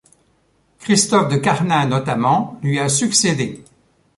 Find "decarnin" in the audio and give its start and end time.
1.31-1.85